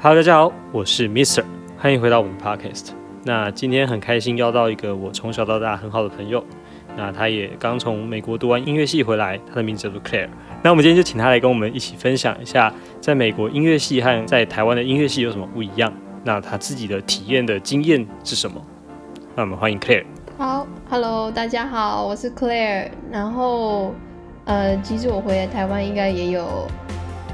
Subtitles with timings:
[0.00, 1.44] Hello，大家好，我是 Mister，
[1.76, 2.90] 欢迎回到我们的 Podcast。
[3.24, 6.44] 那今天很开心邀到一个我从小到大很好的朋友，
[6.96, 10.28] 那他也刚从美国读完音乐系回来，他的名字叫做 Claire。
[10.62, 15.92] 那我们今天就请他来跟我们一起分享一下，在美国音乐系和在台湾的音乐系有什么不一样，
[16.22, 18.64] 那他自己的体验的经验是什么？
[19.34, 20.04] 那我们欢迎 Claire。
[20.38, 22.88] 好，Hello，大家好，我是 Claire。
[23.10, 23.92] 然后，
[24.44, 26.68] 呃，其实我回来台湾应该也有，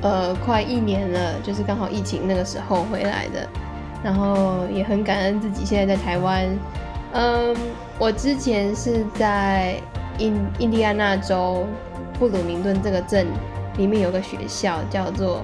[0.04, 3.48] 呃，快一年了，就是刚好疫情那个时候回来的。
[4.04, 6.46] 然后也很感恩自己现在在台湾。
[7.14, 7.56] 嗯，
[7.98, 9.74] 我之前是在
[10.18, 11.66] 印印第安纳州
[12.18, 13.26] 布鲁明顿这个镇
[13.78, 15.42] 里面有个学校叫做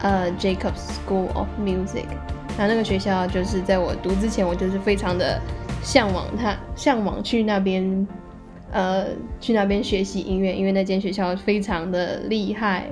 [0.00, 2.06] 呃 Jacobs School of Music。
[2.58, 5.40] 那那个学校就是在我读之前，我就是非常的。
[5.80, 8.06] 向往他向往去那边，
[8.72, 9.06] 呃，
[9.40, 12.90] 去那边学习音乐，因为那间学校非常的厉害，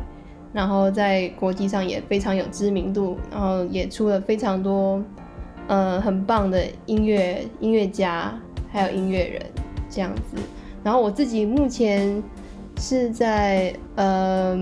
[0.52, 5.02] 然后在国际上也非常有知名度，然后也出了非常多，
[5.68, 8.32] 呃，很棒的音乐音乐家，
[8.70, 9.42] 还有音乐人
[9.88, 10.36] 这样子。
[10.82, 12.22] 然后我自己目前
[12.78, 14.58] 是在呃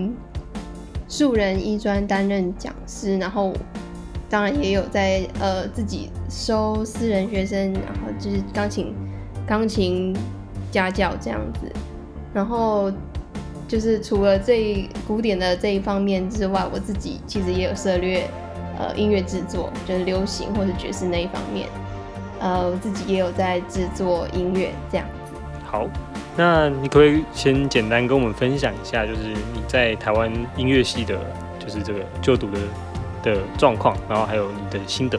[1.08, 3.53] 树人医专担任讲师，然后。
[4.30, 8.92] 当然也有在呃自己收私人学生，然后就是钢琴
[9.47, 10.17] 钢琴
[10.73, 11.70] 家教这样子，
[12.33, 12.91] 然后
[13.75, 18.22] 就是除了这古典的这一方面之外，我自己其实也有涉略
[18.78, 21.69] 呃音乐制作，就是流行或者爵士那一方面，
[22.39, 25.34] 呃我自己也有在制作音乐这样子。
[25.67, 25.89] 好，
[26.36, 31.19] 那你可不可以先简单跟我们分享一下，就是你在台湾音乐系的，
[31.58, 32.58] 就是这个就读的。
[33.25, 35.19] 的状况，然后还有你的心得，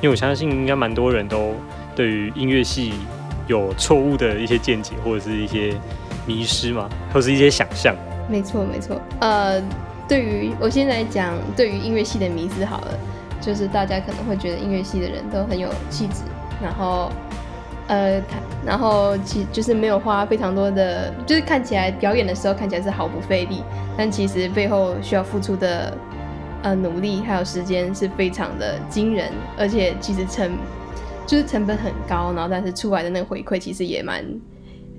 [0.00, 1.54] 因为我相信应该蛮多人都
[1.94, 2.94] 对于音乐系
[3.46, 5.74] 有错误的一些见解，或者是一些
[6.30, 7.92] 迷失吗，或是一些想象。
[8.28, 9.00] 没错，没错。
[9.20, 9.60] 呃，
[10.08, 12.98] 对于我先来讲，对于音乐系的迷失好了，
[13.40, 16.22] 就是大家可能会觉得音乐系的人都很有气质，
[16.62, 17.10] 然后
[17.88, 18.22] 呃，
[18.64, 23.64] 然后其就是没有花非常多的，就是看起来表演的时候看起来是毫不费力，
[23.96, 25.92] 但其实背后需要付出的。
[26.62, 30.58] 呃，努力还有时间是非常的惊人，而且其实成
[31.26, 34.22] 就是成本很高，然后但是出来的那个回馈其实也蛮，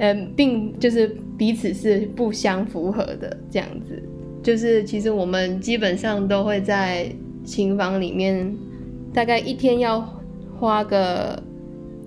[0.03, 4.01] 嗯，并就是彼此是不相符合的这样子。
[4.41, 7.13] 就是其实我们基本上都会在
[7.45, 8.51] 琴房里面，
[9.13, 10.01] 大概一天要
[10.59, 11.39] 花个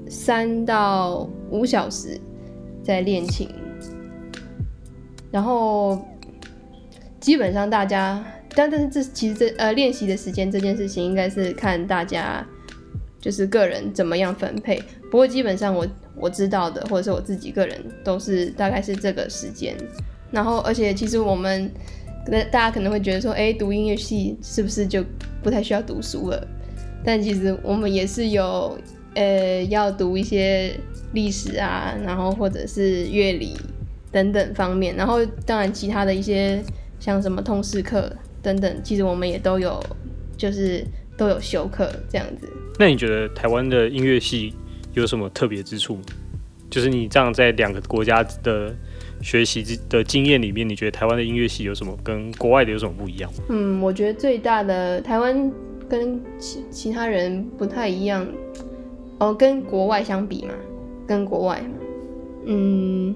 [0.09, 2.21] 三到五小时
[2.83, 3.49] 在练琴，
[5.31, 6.05] 然后
[7.21, 8.25] 基本上大家。
[8.57, 12.45] 但但是这其实这呃练习的时间这件事情应该是看大家
[13.21, 14.81] 就是个人怎么样分配。
[15.15, 15.87] 不过基本上我
[16.17, 19.77] 我知道的或者是我自己个人都是大概是这个时间。
[20.33, 21.71] 然后而且其实我们
[22.27, 25.05] 那大家可能会觉得说，哎，读音乐系是不是就
[25.41, 26.49] 不太需要读书了？
[27.05, 28.77] 但其实我们也是有
[29.15, 30.75] 呃要读一些
[31.13, 33.57] 历史啊，然后或者是乐理
[34.11, 34.97] 等等方面。
[34.97, 36.61] 然后当然其他的一些
[36.99, 38.13] 像什么通识课。
[38.43, 39.81] 等等，其实我们也都有，
[40.37, 40.85] 就是
[41.17, 42.49] 都有修课这样子。
[42.81, 44.53] 那你觉得台湾的音乐系
[44.95, 45.99] 有什么特别之处？
[46.71, 48.75] 就是你这样在两个国家的
[49.23, 53.31] 学习的经验里面，你觉得台湾的音乐系有什么跟国外的有什么不一样？
[53.49, 55.53] 嗯，我觉得最大的台湾
[55.89, 58.27] 跟其其他人不太一样，
[59.19, 60.55] 哦，跟国外相比嘛，
[61.07, 61.63] 跟国外，
[62.47, 63.15] 嗯，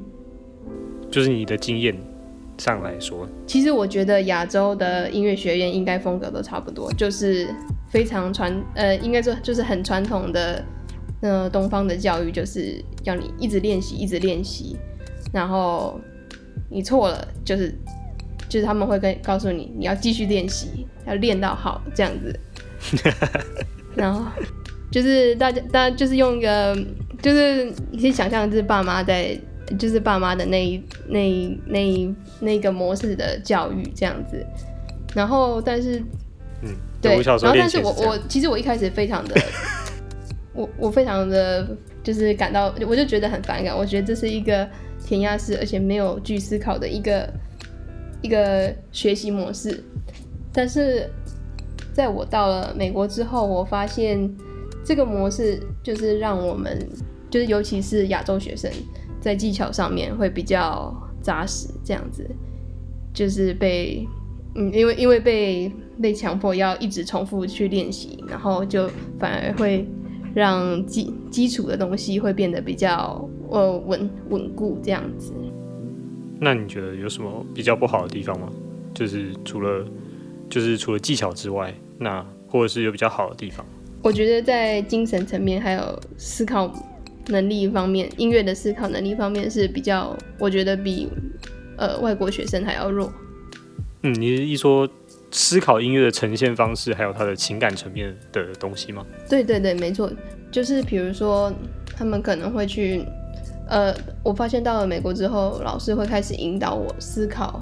[1.10, 1.96] 就是你的经验。
[2.60, 7.46] 上来说，其实我觉得亚洲的音乐学院应该风格都差不多，就是
[7.88, 10.60] 非常传，呃，应该说就是很传统的，
[11.20, 14.76] 呃，东方的教育就是要你一直练习，一直练习，
[15.32, 16.00] 然后
[16.70, 17.74] 你错了，就是
[18.48, 22.40] 就是他们会跟告诉你，你要继续练习，要练到好这样子，
[23.96, 24.24] 然后
[24.90, 26.76] 就是大家大家就是用一个，
[27.20, 29.38] 就是你可以想象，就是爸妈在。
[29.78, 34.42] 就是爸妈的那一那一那一那个模式的教育这样子，
[35.14, 36.02] 然后但是，
[36.62, 39.38] 嗯，对，然后但是我我其实我一开始非常的，
[40.58, 44.68] 我我非常的就是感到我就觉得很反感，我觉得这是一个
[45.06, 47.32] 填鸭式而且没有去思考的一个
[48.22, 49.82] 一个学习模式，
[50.52, 51.08] 但是
[51.92, 54.28] 在我到了美国之后，我发现
[54.84, 56.88] 这个模式就是让我们
[57.30, 58.70] 就是尤其是亚洲学生。
[59.20, 62.24] 在技巧上面会比较扎实，这样子
[63.12, 64.06] 就是被
[64.54, 65.70] 嗯，因为因为被
[66.00, 68.88] 被强迫要一直重复去练习，然后就
[69.18, 69.84] 反而会
[70.34, 75.32] 让基基础的东西会变得比较呃稳稳固这样子。
[76.40, 78.48] 那你觉得有什么比较不好的地方吗？
[78.94, 79.84] 就是除了
[80.48, 83.64] 就是除了技巧之外，那或者是有比较好的地方？
[84.02, 86.72] 我觉得在精神层面还有思考
[87.26, 91.08] 能力方面，音乐的思考能力方面是比较，我觉得比
[91.76, 93.12] 呃外国学生还要弱。
[94.02, 94.88] 嗯，你一说
[95.30, 99.04] 思考音乐的呈现方式，还有它的情感层面的东西吗？
[99.28, 100.10] 对对对，没错，
[100.50, 101.52] 就是比如说
[101.96, 103.04] 他们可能会去，
[103.68, 107.60] 呃，我发现到了美国之后，老师会开始引导我思考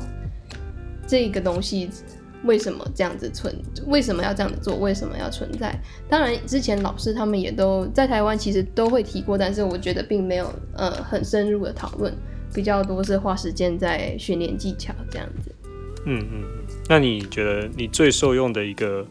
[1.06, 1.90] 这个东西
[2.44, 3.52] 为什么这样子存，
[3.86, 5.76] 为什么要这样子做，为什么要存在。
[6.08, 12.14] 当然，之前老师他们也都在台湾其实都会提过，但是我觉得并没有呃很深入的讨论，
[12.54, 15.50] 比较多是花时间在训练技巧这样子。
[16.06, 16.44] 嗯嗯，
[16.88, 19.04] 那你觉得你最受用的一个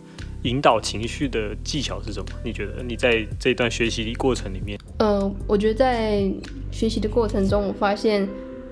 [0.43, 2.25] 引导情绪的技巧是什么？
[2.43, 6.31] 你觉得你在这段学习过程里面，呃，我觉得在
[6.71, 8.25] 学习的过程中，我发现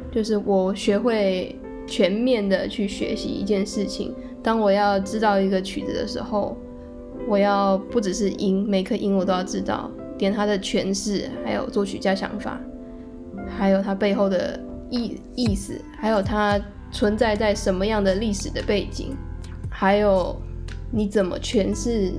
[0.10, 1.54] 就是我学会
[1.86, 4.16] 全面的去学习一件事情。
[4.42, 6.58] 当我要知道一个曲子的时候，
[7.28, 12.58] 我要不只是音，每颗音我都要知道，连它的诠释，还有作曲家想法，
[13.58, 14.58] 还有它背后的
[14.90, 16.58] 意意思，还有它。
[16.94, 19.14] 存在在什么样的历史的背景，
[19.70, 20.40] 还有
[20.92, 22.14] 你怎么诠释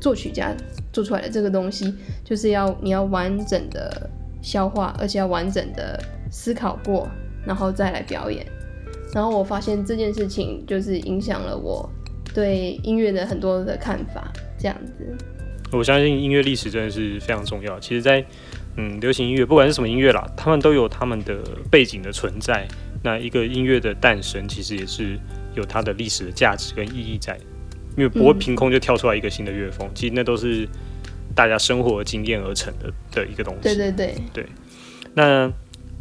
[0.00, 0.54] 作曲家
[0.92, 1.94] 做出来的这个东西，
[2.24, 4.08] 就是要你要完整的
[4.40, 7.08] 消化，而且要完整的思考过，
[7.44, 8.46] 然后再来表演。
[9.12, 11.90] 然后我发现这件事情就是影响了我
[12.32, 15.16] 对音乐的很多的看法，这样子。
[15.72, 17.78] 我相信音乐历史真的是非常重要。
[17.80, 18.24] 其实，在
[18.76, 21.36] 嗯流行音乐，不管是什么音乐啦，他们都有他们的
[21.70, 22.66] 背景的存在。
[23.02, 25.18] 那一个音乐的诞生，其实也是
[25.54, 27.34] 有它的历史的价值跟意义在，
[27.96, 30.68] 因为不会凭空就跳出来一个新的乐风，其实那都是
[31.34, 33.62] 大家生活经验而成的的一个东西。
[33.62, 34.46] 对对对对。
[35.14, 35.50] 那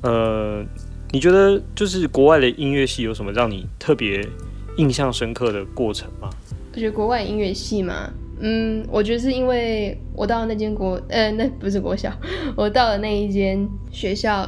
[0.01, 0.63] 呃，
[1.11, 4.27] 你觉得就是国外的音乐系有什么让你特别
[4.75, 6.29] 印象深刻的过程吗？
[6.73, 8.11] 我觉得国外音乐系嘛，
[8.41, 12.11] 嗯，我觉得是因为我到了那间国，呃，那不是国小，
[12.57, 14.47] 我到了那一间学校。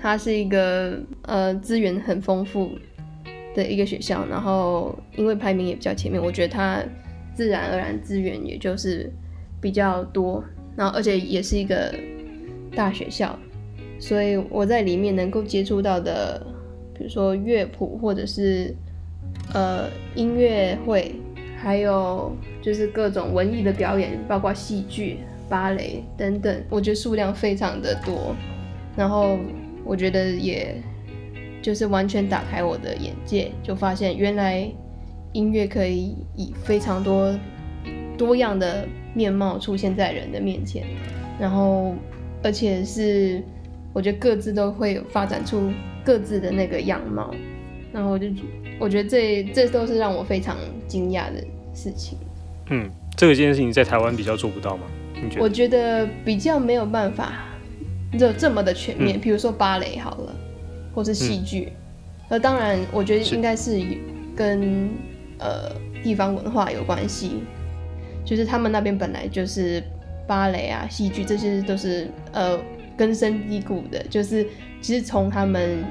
[0.00, 2.70] 它是一个呃资源很丰富
[3.54, 6.80] 的一个学校，然后因为排名也比较前面，我觉得它
[7.34, 9.12] 自然而然资源也就是
[9.60, 10.44] 比较多，
[10.76, 11.92] 然后而且也是一个
[12.76, 13.36] 大学校，
[13.98, 16.46] 所以我在里面能够接触到的，
[16.94, 18.72] 比如说乐谱或者是
[19.52, 21.16] 呃音乐会，
[21.56, 25.18] 还有就是各种文艺的表演，包括戏剧、
[25.48, 28.36] 芭蕾等等，我觉得数量非常的多，
[28.96, 29.36] 然后。
[29.84, 30.74] 我觉得也
[31.62, 34.70] 就是完全打开我的眼界，就发现原来
[35.32, 37.38] 音乐可以以非常多
[38.16, 40.84] 多样的面貌出现在人的面前，
[41.38, 41.94] 然后
[42.42, 43.42] 而且是
[43.92, 45.70] 我觉得各自都会发展出
[46.04, 47.34] 各自的那个样貌，
[47.92, 48.26] 然后我就
[48.78, 51.44] 我觉得这这都是让我非常惊讶的
[51.74, 52.18] 事情。
[52.70, 54.84] 嗯，这个件事情在台湾比较做不到吗？
[55.14, 55.42] 你觉得？
[55.42, 57.44] 我觉得比较没有办法。
[58.16, 60.32] 就这么的全面，比如说芭蕾好了，
[60.94, 61.72] 或是戏剧，
[62.28, 63.82] 那当然我觉得应该是。
[64.38, 64.88] 跟
[65.40, 67.42] 呃地方文化有关系，
[68.24, 69.82] 就是他们那边本来就是
[70.28, 72.56] 芭蕾啊、戏剧这些都是呃
[72.96, 74.46] 根深蒂固的，就是
[74.80, 75.84] 其实从他们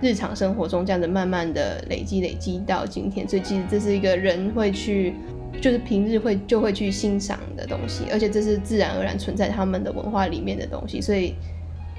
[0.00, 5.12] 日常生活中这样子慢慢的累积累积到今天，所以其实这是一个人会去，
[5.60, 11.34] 就是平日会就会去欣赏的东西，而且这是自然而然存在他们的文化里面的东西，所以。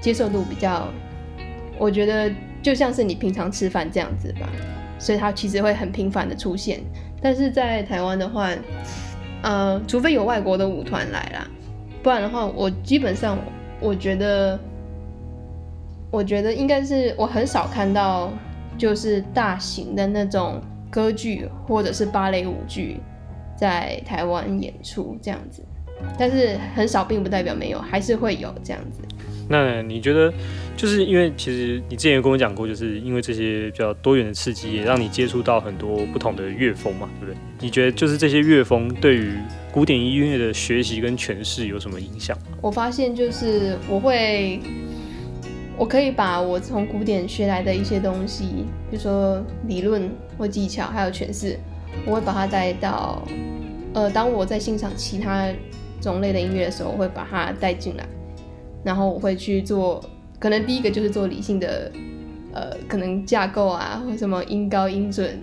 [0.02, 0.88] 接受度比较，
[1.78, 2.30] 我觉得
[2.60, 4.46] 就像是你平常吃饭这样子吧，
[4.98, 6.80] 所以它其实会很频繁的出现。
[7.22, 8.50] 但是在台湾的话，
[9.42, 11.46] 呃，除非有外国的舞团来啦，
[12.02, 13.38] 不然的话，我基本上
[13.80, 14.58] 我觉得，
[16.10, 18.32] 我觉得应该是我很少看到
[18.76, 23.00] 就是大型的那种歌剧或者是芭蕾舞剧
[23.56, 25.64] 在台湾演出这样子，
[26.18, 29.00] 但是很少并不代表没有，还是会有这样子。
[29.48, 30.32] 那你觉得，
[30.76, 37.36] 就是因为其实你之前跟我讲过，就是因为这些比较多元的刺激，也让你接触到很多不同的乐风嘛，对不对？
[37.60, 39.34] 你觉得就是这些乐风对于
[39.70, 42.36] 古典音乐的学习跟诠释有什么影响？
[42.60, 44.60] 我发现就是我会，
[45.76, 51.58] 我可以把我从古典学来的一些东西，比如说理论或技巧，还有诠释，
[52.06, 53.22] 我会把它带到，
[53.92, 55.48] 呃，当我在欣赏其他
[56.00, 58.06] 种类的音乐的时候，我会把它带进来。
[58.84, 60.02] 然后我会去做，
[60.38, 61.90] 可能第一个就是做理性的，
[62.52, 65.40] 呃，可能架构啊，或什么音高音准，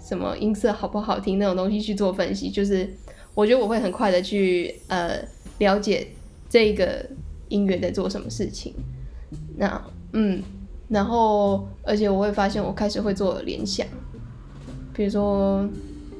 [0.00, 2.50] 什么音色好不好听那种东西去做分析。
[2.50, 2.88] 就是
[3.34, 5.18] 我觉得我会很快的去呃
[5.58, 6.06] 了解
[6.48, 7.04] 这个
[7.48, 8.74] 音乐在做什么事情。
[9.56, 10.42] 那嗯，
[10.88, 13.86] 然后而且我会发现我开始会做联想，
[14.92, 15.68] 比如说，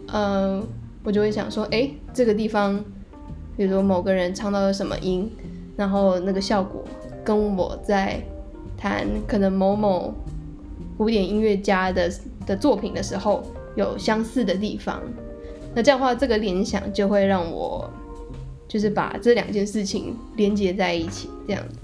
[0.09, 0.61] 呃，
[1.05, 2.83] 我就会想说，哎，这个地方，
[3.57, 5.31] 比如说某个人唱到了什么音，
[5.77, 6.85] 然后那个效果
[7.25, 8.23] 跟我在
[8.77, 10.15] 弹可能某某
[10.97, 12.11] 古典音乐家的
[12.47, 13.43] 的作品的时候
[13.75, 15.01] 有相似的地方，
[15.75, 17.91] 那这样的话，这个联想就会让我
[18.69, 21.79] 就是把这两件事情连接在一起，这样子。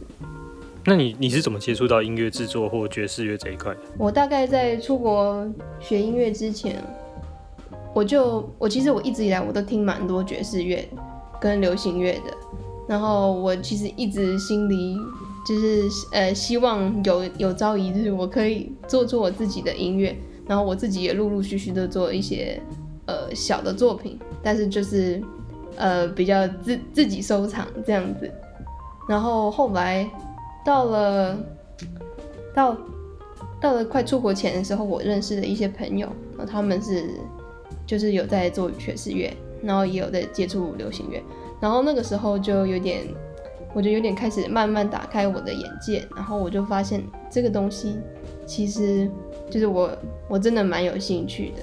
[0.85, 3.75] 那你你是怎么接触到音乐制作或爵士乐这一块？
[3.99, 5.47] 我大概在出国
[5.78, 6.82] 学音乐之前，
[7.92, 10.88] 我就我其实我一直以来我都听蛮多爵士乐
[11.38, 12.35] 跟流行乐的，
[12.90, 14.99] 然后我其实一直心里
[15.47, 22.61] 就是呃希望有有朝一日我可以做出我自己的音乐，然后我自己也陆陆续续的做一些
[23.06, 25.23] 呃小的作品，但是就是
[25.76, 28.28] 呃比较自自己收藏这样子，
[29.09, 30.11] 然后后来。
[30.62, 31.38] 到了，
[32.54, 32.76] 到
[33.62, 36.06] 到了快出国前的时候，我认识的一些朋友，
[36.47, 37.09] 他们是
[37.87, 41.18] 就是有在做爵士乐，然后也有在接触流行乐，
[41.60, 43.06] 然后那个时候就有点，
[43.74, 47.98] 我就有点开始慢慢打开我的眼界，然后我就发现这个东西
[48.46, 49.08] 其实
[49.50, 49.90] 就是我
[50.28, 51.62] 我真的蛮有兴趣的，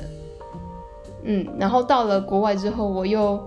[1.23, 3.41] 嗯，然后到了国外之后，我又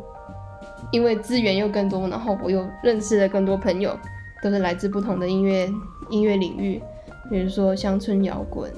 [0.90, 3.97] 因为资源又更多，然后我又认识了更多朋友。
[4.42, 5.71] 都是来自不同的音乐
[6.09, 6.80] 音乐领域，
[7.28, 8.73] 比如说乡村摇滚，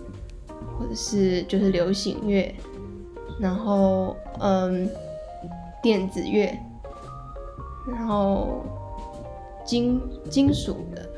[0.77, 2.53] 或者是就是流行乐，
[3.39, 4.91] 然后嗯
[5.81, 6.53] 电子乐，
[7.87, 8.65] 然后
[9.65, 11.09] 金金属的，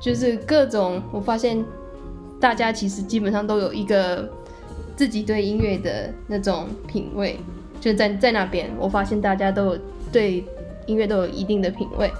[0.00, 1.02] 就是各种。
[1.12, 1.64] 我发现
[2.40, 4.28] 大家其实基本上都有一个
[4.96, 7.38] 自己对音乐的那种品味，
[7.80, 9.78] 就在在那边，我发现大家都有
[10.12, 10.44] 对
[10.86, 12.10] 音乐都有一定的品味。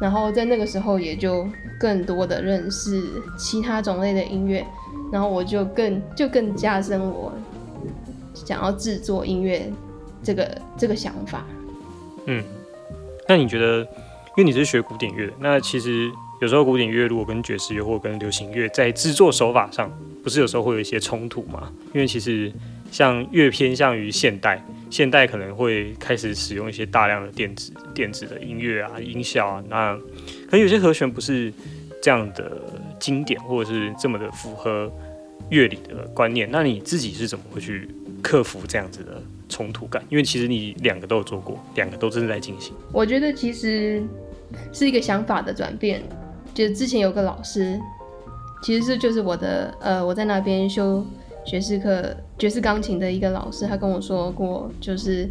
[0.00, 1.46] 然后在那个时候，也就
[1.78, 3.00] 更多的认识
[3.38, 4.66] 其他种类的音乐，
[5.12, 7.32] 然后我就更就更加深我
[8.34, 9.72] 想要制作音乐
[10.20, 11.44] 这个这个想法。
[12.26, 12.42] 嗯，
[13.28, 13.80] 那你觉得，
[14.36, 19.90] 因为你是学古典乐的，那其实有时候古典乐如果跟爵士乐或跟流行乐在制作手法上，
[20.22, 21.72] 不是有时候会有一些冲突吗？
[21.94, 22.52] 因为其实
[22.90, 24.64] 像越偏向于现代。
[24.90, 29.96] 现代可能会开始使用一些大量的电子电子的音乐啊、音效啊，那
[30.46, 31.52] 可能有些和弦不是
[32.00, 32.62] 这样的
[33.00, 34.92] 经典，或者是这么的符合
[35.50, 36.48] 乐理的观念。
[36.48, 37.88] 那你自己是怎么会去
[38.22, 40.04] 克服这样子的冲突感？
[40.08, 42.74] 因为其实你两个都有做过，两个都正在进行。
[42.92, 44.02] 我觉得其实
[44.72, 46.02] 是一个想法的转变。
[46.54, 47.80] 就之前有个老师，
[48.62, 51.04] 其实是就是我的呃，我在那边修。
[51.46, 55.28] 爵士课、爵士钢琴的一个老师，他跟我说过，就是，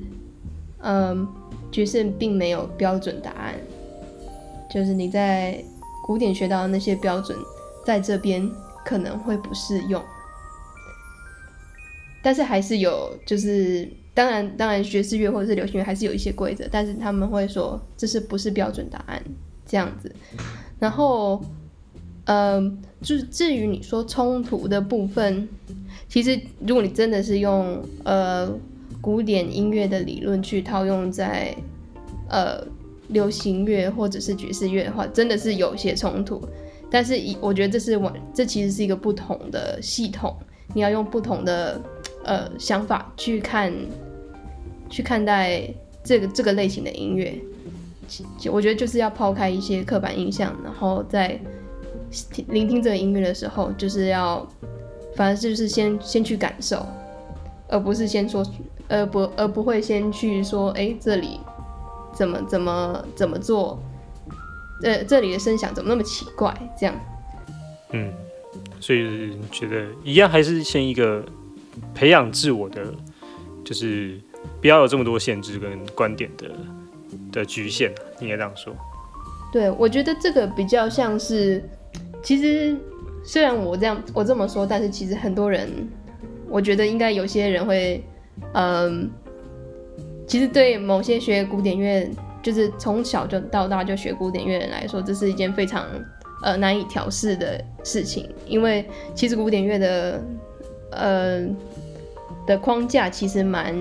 [0.77, 1.27] 嗯，
[1.72, 3.55] 爵士并没有标准答案，
[4.72, 5.60] 就是你在
[6.05, 7.36] 古典学到的那些标准，
[7.84, 8.48] 在这边
[8.86, 10.00] 可能会不适用，
[12.22, 19.22] 但是还是有，就是当然，当然爵士乐或者是流行乐还是有一些规则，但是他们会说这是不是标准答案
[19.65, 20.13] 这样子，
[20.79, 21.43] 然后，
[22.25, 25.48] 嗯，就是至于你说冲突的部分。
[26.08, 28.51] 其实，如果你真的是用呃
[29.01, 31.55] 古典音乐的理论去套用在
[32.29, 32.63] 呃
[33.08, 36.39] 流行乐或者是爵士乐的话，真的是有些冲突。
[36.91, 40.36] 但是，以我觉得这是我这其实是一个不同的系统，
[40.75, 41.82] 你要用不同的
[42.24, 43.74] 呃想法去看
[44.93, 45.67] 去看待
[46.03, 47.33] 这个这个类型的音乐。
[48.51, 51.39] 我觉得就是要抛开一些刻板印象，然后在
[52.50, 54.47] 聆听这个音乐的时候，就是要。
[55.15, 56.83] 反正就是先先去感受，
[57.67, 58.43] 而不是先说，
[58.88, 61.39] 而不而不会先去说，哎，这里
[62.15, 63.77] 怎么怎么怎么做，
[64.81, 66.51] 呃，这里的声响怎么那么奇怪？
[66.79, 66.95] 这样，
[67.91, 68.12] 嗯，
[68.79, 71.23] 所以觉得一样还是先一个
[71.93, 72.83] 培养自我的，
[73.63, 74.19] 就是
[74.63, 76.50] 不要有这么多限制跟观点的
[77.32, 78.75] 的局限，应该这样说。
[79.51, 81.63] 对，我觉得这个比较像是，
[82.24, 82.75] 其实。
[83.25, 85.70] 虽然我这样我这么说，但是其实很多人，
[86.50, 88.03] 我觉得应该有些人会，
[88.53, 89.10] 嗯，
[90.27, 92.05] 其实对某些学古典乐，
[92.41, 95.88] 就是从小就到大就学古典乐人来说，这是一件非常
[96.41, 100.24] 呃难以调试的事情，因为其实古典乐的
[100.91, 101.48] 呃
[102.46, 103.74] 的框架其实蛮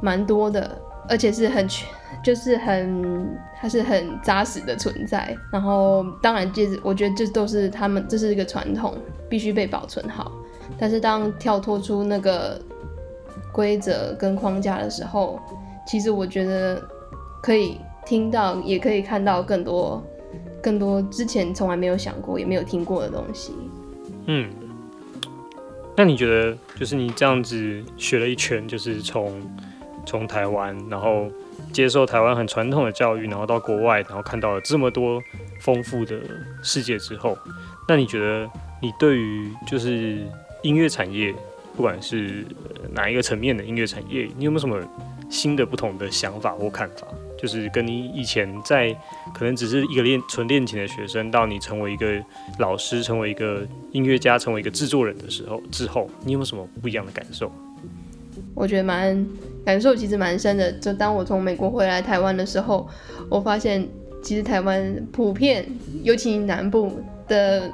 [0.00, 1.88] 蛮多的，而且是很全。
[2.24, 5.36] 就是很，它是很扎实的存在。
[5.52, 8.96] 然后，当然，这我觉得这都是他们，这是一个传统，
[9.28, 10.32] 必须被保存好。
[10.76, 12.60] 但是，当跳脱出那个
[13.52, 15.38] 规则跟框架的时候，
[15.86, 16.82] 其实我觉得
[17.40, 20.02] 可以听到，也可以看到更多、
[20.60, 23.52] 更多之前从来没有想过、也没有听过的东西。
[24.26, 24.50] 嗯，
[25.96, 29.40] 那你觉得，就是你这样子学了一圈，就是从。
[30.06, 31.28] 从台湾，然后
[31.72, 35.20] 接受台湾很传统的教育，然后到国外，然后看到了这么多
[35.60, 36.18] 丰富的
[36.62, 37.36] 世界之后，
[37.88, 38.48] 那你觉得
[38.80, 40.26] 你对于就是
[40.62, 41.34] 音乐产业，
[41.76, 42.46] 不管是
[42.92, 44.80] 哪一个层面的音乐产业，你有没有什么
[45.28, 47.06] 新的不同的想法或看法？
[47.36, 48.96] 就是跟你以前在
[49.34, 52.18] 可能只是一个练纯练琴的学生，到你成为一个
[52.58, 53.60] 老师，成为一个
[53.92, 57.52] 音乐家，成为一个制作人的时候，之后你有没有什么不一样的感受？
[58.56, 59.24] 我觉得蛮
[59.64, 60.72] 感受其实蛮深的。
[60.72, 62.88] 就当我从美国回来台湾的时候，
[63.28, 63.86] 我发现
[64.20, 65.64] 其实台湾普遍，
[66.02, 66.90] 尤其南部
[67.28, 67.70] 的，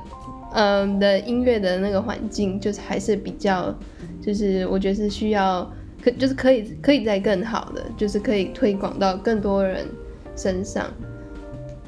[0.53, 3.75] 嗯的音乐的那个环境，就是还是比较，
[4.21, 5.67] 就是我觉得是需要。
[6.05, 9.87] 可就是可以可以再更好的，就是可以推广到更多人
[10.35, 10.89] 身上。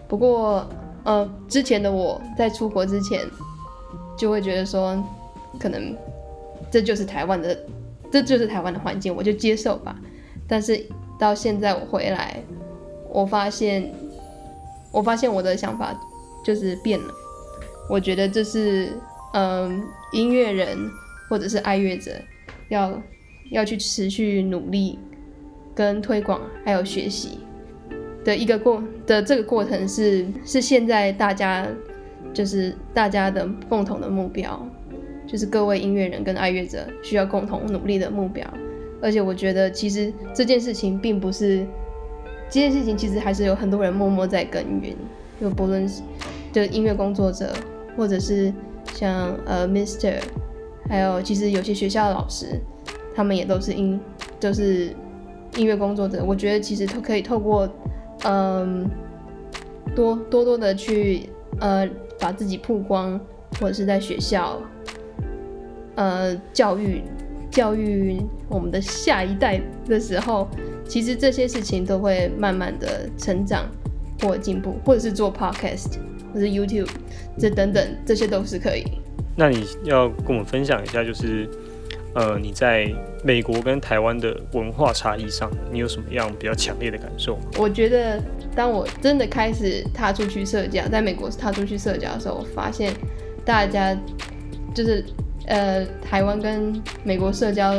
[0.07, 0.65] 不过，
[1.03, 3.23] 呃，之前的我在出国之前，
[4.17, 5.03] 就会觉得说，
[5.59, 5.97] 可能
[6.71, 7.59] 这就是台湾的，
[8.23, 9.97] 这就是台湾的环境，我就接受吧。
[10.47, 10.85] 但是
[11.19, 12.43] 到现在我回来，
[13.09, 13.93] 我发现，
[14.93, 15.95] 我发现我的想法
[16.45, 17.13] 就是变了。
[17.91, 18.93] 我觉得这是，
[19.33, 20.79] 嗯，音乐人
[21.29, 22.13] 或者是爱乐者
[22.69, 23.01] 要。
[23.51, 24.99] 要去持续努力、
[25.75, 27.39] 跟推广，还有学习
[28.25, 31.69] 的一个过的这个过程是是现在大家
[32.33, 34.67] 就是大家的共同的目标，
[35.27, 38.47] 就是各位音乐人跟爱乐者需要共同努力的目标。
[39.03, 41.67] 而且我觉得其实这件事情并不是
[42.49, 44.97] 这件事情，其实还是有很多人默默在耕耘，
[45.41, 46.03] 就不论是
[46.53, 47.53] 的音乐工作者，
[47.97, 48.53] 或者是
[48.95, 50.15] 像呃 Mister，
[50.89, 52.61] 还有其实有些学校的老师。
[53.17, 54.01] 他们也都是音，
[54.41, 54.93] 就是
[55.57, 56.25] 音乐工作者。
[56.25, 57.73] 我觉得其实都可以透过，
[58.25, 58.91] 嗯，
[59.95, 61.29] 多多多的去
[61.61, 61.89] 呃
[62.19, 63.21] 把自己曝光，
[63.61, 64.61] 或者是在学校，
[65.95, 67.03] 呃教育
[67.51, 70.49] 教育我们的下一代的时候，
[70.87, 73.67] 其实这些事情都会慢慢的成长
[74.21, 75.99] 或进步，或者是做 podcast
[76.33, 76.91] 或者 YouTube
[77.39, 78.85] 这等等，这些都是可以。
[79.37, 81.49] 那你要跟我们分享一下，就是。
[82.17, 82.89] 呃，你在
[83.25, 87.37] 美国跟台湾的文化差异上，你有什么样比较强烈的感受？
[87.59, 88.23] 我觉得，
[88.55, 92.95] 当我真的开始踏出去社交，在美国踏出去社交的时候，我发现
[93.45, 93.99] 大家
[94.73, 95.05] 就是
[95.47, 97.73] 呃，台湾跟美国社交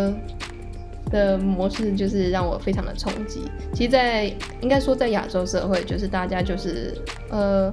[1.10, 3.41] 的模式，就是让我非常的冲击。
[3.73, 4.25] 其实，在
[4.62, 6.93] 应该说在亚洲社会，就是大家就是
[7.30, 7.71] 呃，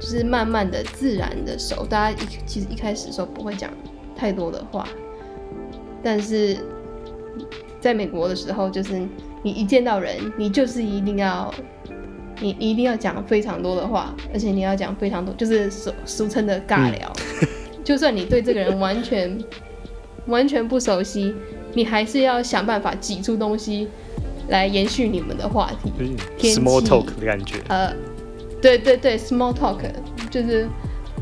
[0.00, 3.70] 就是慢慢的、自然的熟，大家一其实一开始的时候不会讲
[4.14, 4.86] 太多的话。
[6.02, 6.56] 但是，
[7.80, 9.00] 在美国的时候，就是
[9.42, 11.52] 你一见到人，你就是一定要，
[12.40, 17.12] 你一定要讲非常多的话，而且你要讲非常多，就是俗俗称的尬聊。
[17.86, 19.38] 就算你对这个人完全
[20.26, 21.32] 完全不熟悉，
[21.72, 23.86] 你还是要想办法挤出东西
[24.48, 26.16] 来延续你们的话题。
[26.50, 27.58] Small talk 的感觉。
[27.68, 27.94] 呃，
[28.60, 29.78] 对对对，small talk
[30.28, 30.66] 就是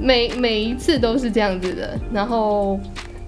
[0.01, 2.81] 每每一次都是这样子的，然后。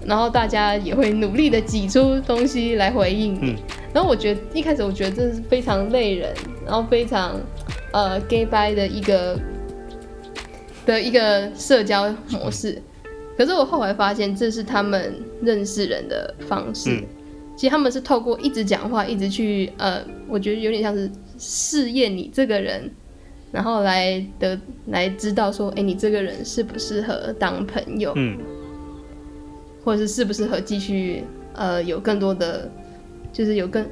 [0.05, 3.57] 然后大家也会努力的挤出东西来回应你。
[3.93, 6.33] 然后我觉得一开始我觉得这是非常累人，
[6.65, 7.37] 然后非常
[7.91, 9.37] 呃 gay bye 的一个
[10.85, 12.81] 的一个社交模式。
[13.37, 17.03] 可是我后来发现这是他们认识人的方式。
[17.55, 22.89] 其实他们是透过一直讲话，一直去呃，我觉得有点像是试验你这个人，
[23.51, 28.13] 然后来得来知道说，哎，你这个人适不适合当朋友。
[28.15, 28.37] 嗯。
[29.83, 31.23] 或者是适不适合继续
[31.53, 32.69] 呃有更多的，
[33.31, 33.85] 就是有更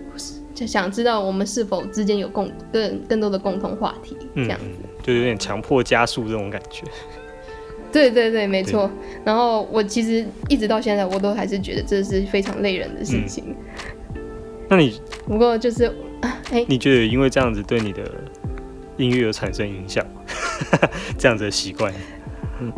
[0.54, 4.66] 想知道我们是否之间有共更更多的共同话题这样子，
[5.02, 6.84] 就有点强迫加速这种感觉。
[7.96, 8.92] 对对对，没错。
[9.24, 13.56] 然后我其实一直到现在，我都还是觉得这是非常累人的事情。
[14.68, 15.90] 那你不过就是
[16.52, 18.04] 哎，你觉得因为这样子对你的
[18.98, 20.22] 音乐有产生影响吗？
[21.18, 21.94] 这样子的习惯，
[22.60, 22.70] 嗯。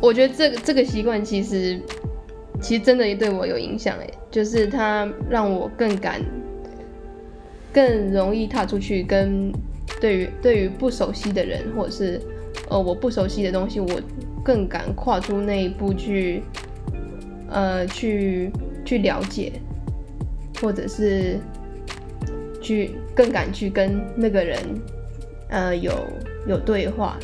[0.00, 1.80] 我觉得这个这个习惯其实，
[2.60, 6.20] 其实真的也对我有影响哎，就是它让我更敢，
[7.72, 9.52] 更容易踏出去，跟
[10.00, 12.20] 对于对于不熟悉的人，或者是
[12.68, 13.88] 呃我不熟悉的东西，我
[14.44, 16.42] 更敢跨出那一步去，
[17.48, 18.50] 呃去
[18.84, 19.52] 去了解，
[20.60, 21.38] 或者是
[22.60, 24.58] 去更敢去跟那个人，
[25.50, 25.92] 呃有
[26.46, 27.16] 有对话，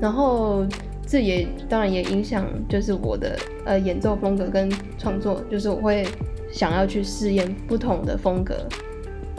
[0.00, 0.66] 然后。
[1.04, 6.06] 这也当然也影响，就是我的呃演奏风格跟创作，就是我会
[6.50, 8.66] 想要去试验不同的风格，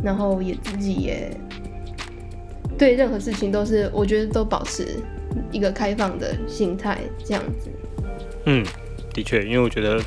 [0.03, 1.31] 然后也自己也
[2.77, 4.99] 对任何事情都是我觉得都保持
[5.53, 7.69] 一个开放的心态这样子。
[8.45, 8.65] 嗯，
[9.13, 10.01] 的确，因为我觉得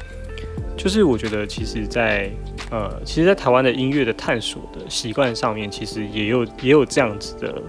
[0.77, 2.31] 就是我觉得其实，在
[2.71, 7.63] 呃，其实，在台湾的音乐的探索的习惯上面，其实也有也有这样子的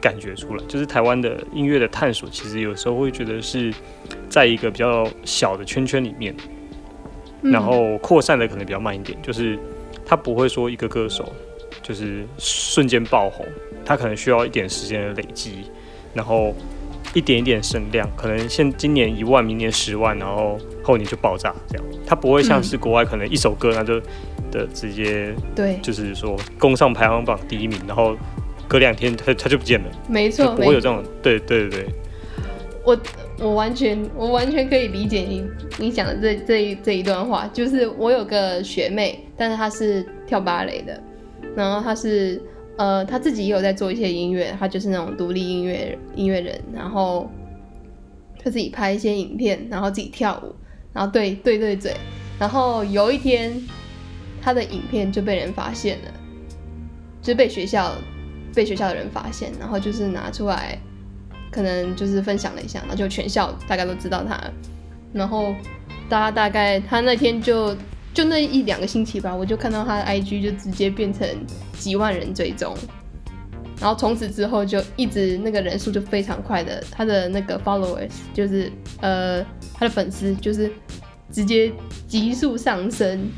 [0.00, 3.74] 感觉出来，就是台湾的音乐的探索，其实有时候会觉得是
[4.30, 6.34] 在一个比较小的圈圈里面，
[7.42, 7.50] 嗯。
[7.50, 9.58] 然后扩散的可能比较慢一点，就是
[10.04, 11.30] 他不会说一个歌手
[11.82, 13.44] 就是瞬间爆红，
[13.84, 15.70] 他可能需要一点时间的累积，
[16.14, 16.54] 然后
[17.16, 23.98] 一点一点声量，可能现今年一万，明年十万，然后后年就爆炸这样，它不会像是国外可能一首歌那就
[24.52, 28.14] 的直接对，就是说攻上排行榜第一名，然后
[28.68, 31.86] 隔两天它它就不见了，没错，没不会有这种对对对对，
[32.84, 32.98] 我
[33.38, 35.42] 我完全我完全可以理解你
[35.78, 41.02] 你讲的这这一这一段话，就是我有个学妹，但是她是跳芭蕾的，
[41.56, 42.42] 然后她是
[42.76, 47.30] 呃他自己也有在做一些音乐，他就是那种独立音乐音乐人，然后
[48.42, 50.54] 他自己拍一些影片，然后自己跳舞，
[50.92, 51.94] 然后对对对嘴，
[52.38, 53.60] 然后有一天
[54.40, 56.12] 他的影片就被人发现了，
[57.22, 57.92] 就被学校
[58.54, 60.78] 被学校的人发现，然后就是拿出来。
[61.48, 64.38] 可能就是分享了一下，然后就全校大概都知道他，
[65.10, 65.54] 然后
[66.06, 67.74] 大家大概他那天就
[68.16, 71.28] 就那一两个星期吧，我就看到他的 IG 就直接变成
[71.78, 72.74] 几万人追踪，
[73.78, 80.72] 然后从此之后就一直那个人数就非常快的，他的那个 followers 就是呃他的粉丝就是
[81.30, 81.70] 直接
[82.08, 83.28] 急速上升，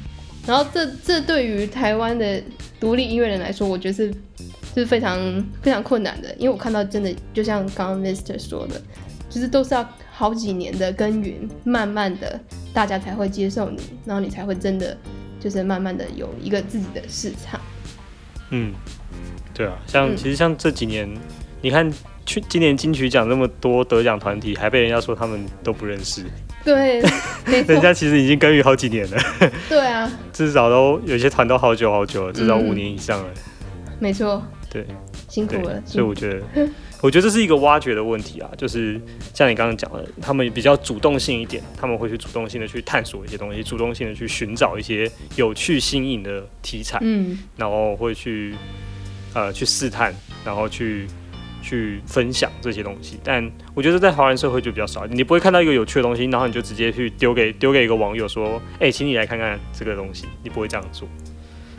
[0.47, 2.41] 然后这这对于台湾的
[2.79, 4.15] 独立音乐人来说，我觉得是。
[4.75, 8.81] 是非常非常困难的，因为我看到真的就像刚刚 Mister 说的，
[9.29, 9.83] 就是都是要
[10.19, 12.41] 好几年的耕耘，慢慢的
[12.75, 14.99] 大家才会接受你，然后你才会真的
[15.39, 17.61] 就是慢慢的有一个自己的市场。
[18.51, 18.73] 嗯，
[19.55, 20.17] 对啊，像、嗯。
[20.17, 21.09] 其实像这几年，
[21.63, 21.89] 你看
[22.27, 26.25] 去今年金曲奖那么多得奖团体，还被人家说他们都不认识，
[26.65, 27.01] 对，
[27.69, 29.23] 人家其实已经耕耘好几年了，
[29.69, 32.69] 对啊，至少都有些团都好久好久了，至少嗯。
[32.69, 33.29] 五年以上了。
[34.01, 34.97] 没错，对对
[35.39, 36.69] 辛苦了，，所以我觉得，
[37.01, 39.01] 我觉得这是一个挖掘的问题啊，就是
[39.33, 48.55] 像你刚刚讲的，他们比较主动性一点，他们会去主动性的去探索一些东西，主动性的去寻找一些有趣新颖的题材，嗯，然后会去
[49.35, 50.13] 呃去试探，
[50.45, 51.07] 然后去
[51.63, 53.19] 去分享这些东西。
[53.23, 61.09] 但我觉得在华人社会就比较少，你不会看到一个有趣的东西，然后你就直接去丢给丢给一个网友说，哎、请你来看看这个东西，你不会这样做。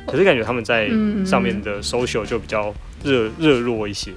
[0.07, 4.11] 可是感觉他们在嗯上面的 social 就比较热热络一些，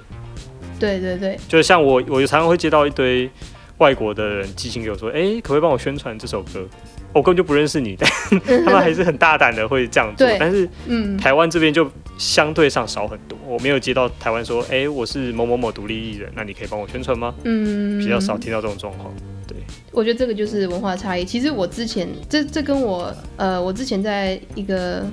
[0.78, 3.30] 对对对，就是像我，我常常会接到一堆
[3.78, 6.66] 外国的人寄信给我说，哎、可不可以帮我宣传这首歌？
[7.14, 8.10] 我根本就不认识你，但
[8.64, 10.26] 他们还是很大胆的会这样做。
[10.38, 17.34] 但是嗯，台湾这边就相对上少很多，我没有接到台湾说，哎、我是某某某独立艺人，那你可以帮我宣传吗？
[17.44, 19.12] 嗯，比较少听到这种状况。
[19.46, 19.58] 对
[19.90, 21.22] 我觉得这个就是文化差异。
[21.22, 25.04] 其实我之前这这跟我呃，我之前在一个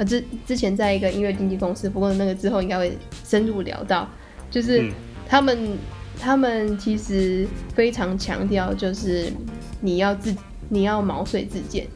[0.00, 4.08] 呃之之前在一个音乐经纪公司，不过那个之后应该会深入聊到，
[4.50, 4.90] 就是嗯。
[5.28, 5.78] 他们、
[6.18, 9.30] 他们其实非常强调，就是
[9.80, 10.34] 你要自
[10.68, 11.86] 你要毛遂自荐，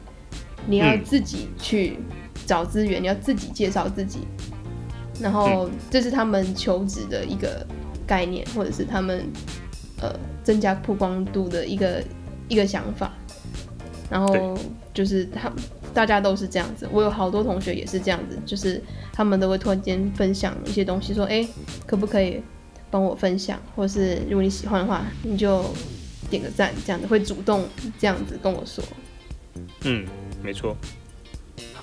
[0.67, 1.03] 你要嗯。
[1.03, 1.97] 自己去
[2.45, 4.19] 找资源，你要自己介绍自己，
[5.19, 7.65] 然后这是他们求职的一个
[8.05, 9.25] 概念，或者是他们
[9.99, 10.13] 呃
[10.43, 12.03] 增加曝光度的一个
[12.47, 13.11] 一个想法。
[14.09, 14.55] 然后
[14.93, 15.51] 就是他
[15.95, 18.81] 大家都是这样子，我有好多同学也是这样子，就是
[19.13, 21.47] 他们都会突然间分享一些东西，说哎、
[21.87, 22.41] 可不可以
[22.91, 25.63] 帮我分享，或是如果你喜欢的话，你就
[26.29, 27.65] 点个赞，这样子会主动
[27.97, 28.83] 这样子跟我说。
[29.85, 30.05] 嗯，
[30.43, 30.75] 没错。
[31.73, 31.81] 好，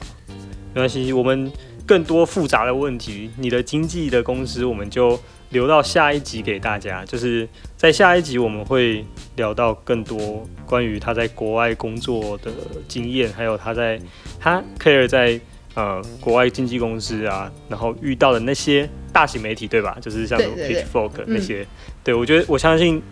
[0.74, 1.50] 没关系，我们
[1.86, 5.18] 更多复杂的问题，你的经纪的公司，我们就
[5.52, 7.04] 留到下一集给大家。
[7.04, 9.04] 就是在下一集我们会
[9.36, 12.50] 聊到更多关于他在国外工作的
[12.88, 14.00] 经验，还有他在
[14.40, 15.40] 他 Claire 在
[15.74, 19.96] 呃国外经纪公司啊，然后遇到的那些大型媒体，对吧？
[20.00, 21.66] 就是像 Pitchfork 嗯那些，
[22.02, 23.02] 对我觉得我相信。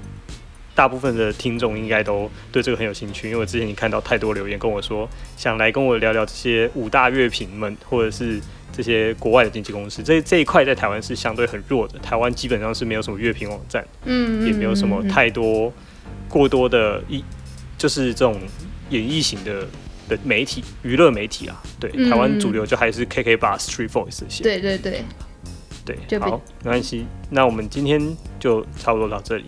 [0.72, 8.40] 大部分的听众应该都对这个很有兴趣，因为我之前已经看到太多留言跟我说，想来跟我聊聊这些五大乐评们，或者是
[8.81, 10.03] 这些国外的经纪公司。
[10.03, 15.71] 这这一块在台湾是相对很弱的，台湾基本上是没有什么乐评网站，嗯，也没有什么太多
[16.31, 17.23] 过多的一
[17.77, 18.40] 就是这种
[18.88, 19.66] 演艺型的
[20.09, 21.62] 的媒体娱乐媒体啊。
[21.79, 24.43] 对，嗯台湾主流就还是 KK Bar、Street Voice 这些。
[24.43, 25.05] 对对对，
[25.85, 27.05] 对好，没关系。
[27.29, 28.01] 那我们今天
[28.38, 29.45] 就差不多到这里。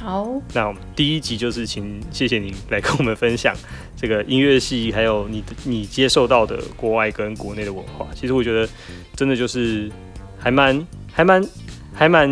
[0.00, 3.54] 好，那我们第一集就是请谢谢你来跟我们分享
[3.94, 8.08] 这个音乐系，还有你的你接受到的国外跟国内的文化。
[8.14, 8.66] 其实我觉得
[9.14, 9.92] 真的就是
[10.38, 11.46] 还蛮还蛮
[11.92, 12.26] 还蛮，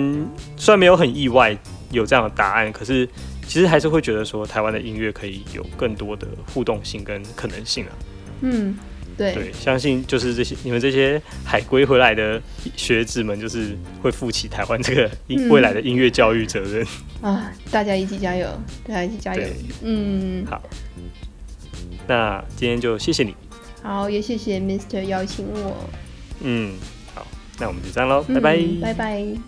[0.57, 1.55] 虽然没有很意外
[1.91, 3.07] 有这样的答案，可是
[3.47, 7.93] 其实还是会觉得说台湾的音乐可以有更多的互动性跟可能性啊。
[8.41, 8.79] 嗯，
[9.19, 12.41] 对，对，相信就是这些你们这些海归回来的
[12.77, 16.87] 学子们，就是会负起台湾这个音嗯未来的音乐教育责任。
[17.21, 18.49] 啊，大家一起加油，
[18.87, 19.43] 大家一起加油。
[19.83, 20.63] 嗯，好，
[22.07, 23.35] 那今天就谢谢你。
[23.83, 25.77] 好，也谢谢 Mr 邀请我。
[26.41, 26.75] 嗯，
[27.15, 27.27] 好，
[27.59, 28.59] 那我们就这样喽，嗯拜拜。
[28.81, 29.48] 拜拜。